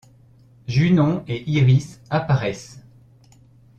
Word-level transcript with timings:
Junon 0.67 1.23
et 1.27 1.47
Iris 1.47 2.01
apparaissent. 2.09 2.83